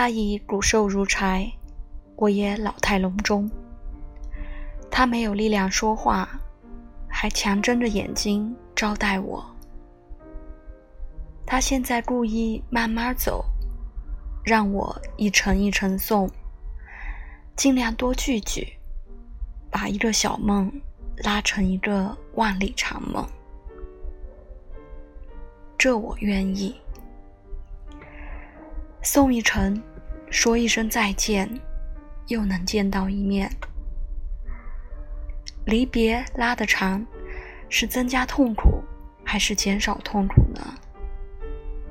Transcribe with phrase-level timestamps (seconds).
[0.00, 1.52] 他已骨瘦如柴，
[2.16, 3.50] 我也老态龙钟。
[4.90, 6.40] 他没有力量说话，
[7.06, 9.44] 还强睁着眼睛招待我。
[11.44, 13.44] 他现在故意慢慢走，
[14.42, 16.30] 让我一程一程送，
[17.54, 18.66] 尽量多聚聚，
[19.70, 20.72] 把一个小梦
[21.18, 23.22] 拉成一个万里长梦。
[25.76, 26.74] 这我愿意。
[29.02, 29.82] 送一程，
[30.30, 31.60] 说一声再见，
[32.28, 33.50] 又能见到一面。
[35.66, 37.04] 离别拉得长，
[37.68, 38.82] 是增加痛苦，
[39.24, 40.62] 还是减少痛苦呢？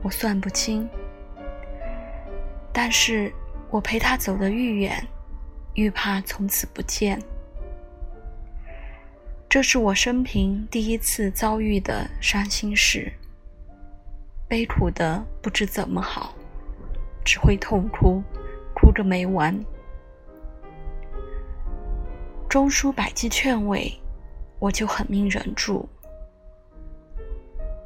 [0.01, 0.89] 我算不清。
[2.71, 3.31] 但是
[3.69, 5.05] 我陪他走得愈远，
[5.73, 7.21] 愈怕从此不见。
[9.49, 13.11] 这是我生平第一次遭遇的伤心事，
[14.47, 16.33] 悲苦的不知怎么好。
[17.29, 18.23] 只会痛哭，
[18.73, 19.55] 哭个没完。
[22.49, 23.93] 钟书百计劝慰，
[24.57, 25.87] 我就狠命忍住。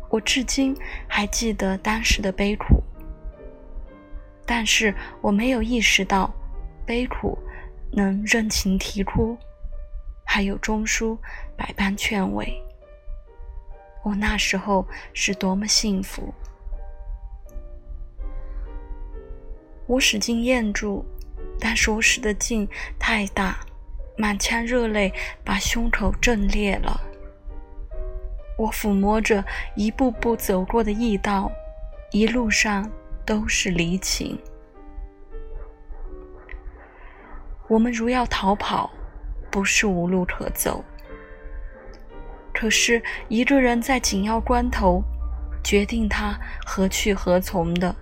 [0.10, 0.74] 我至今
[1.10, 2.82] 还记得当时的悲苦，
[4.46, 6.34] 但是我没有意识到，
[6.86, 7.38] 悲苦
[7.92, 9.38] 能任情啼哭，
[10.24, 11.18] 还有钟书
[11.58, 12.64] 百般劝慰。
[14.06, 16.34] 我那时候是多么幸福！
[19.94, 21.06] 我使劲咽住，
[21.60, 23.60] 但是我使的劲太大，
[24.18, 25.14] 满腔热泪
[25.44, 27.00] 把胸口震裂了。
[28.58, 31.52] 我抚摸着一步步走过的驿道，
[32.12, 32.90] 一路上
[33.24, 34.36] 都是离情。
[37.68, 38.90] 我们如要逃跑，
[39.52, 40.84] 不是无路可走。
[42.52, 45.04] 可是一个人在紧要关头，
[45.64, 47.96] 决定他何去何从的，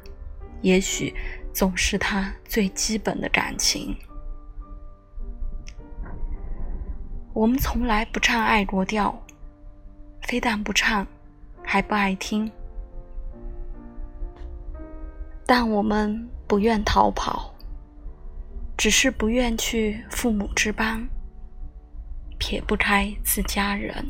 [0.61, 1.13] 也许。
[1.53, 3.95] 总是他最基本的感情。
[7.33, 9.17] 我们从来不唱爱国调，
[10.21, 11.05] 非但不唱，
[11.63, 12.51] 还不爱听。
[15.45, 17.53] 但我们不愿逃跑，
[18.77, 21.07] 只是不愿去父母之邦，
[22.37, 24.05] 撇不开自家人。